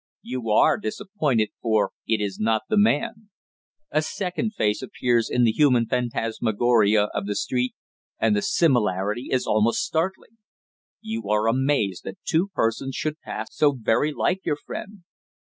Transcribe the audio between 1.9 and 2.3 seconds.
it